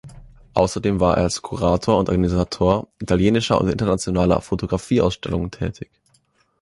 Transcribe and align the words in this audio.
Außerdem 0.55 0.99
war 0.99 1.17
er 1.17 1.25
als 1.25 1.43
Kurator 1.43 1.99
und 1.99 2.09
Organisator 2.09 2.87
italienischer 2.99 3.61
und 3.61 3.69
internationaler 3.69 4.41
Fotografie-Ausstellungen 4.41 5.51
tätig. 5.51 5.91